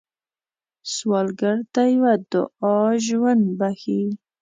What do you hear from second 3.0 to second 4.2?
ژوند بښي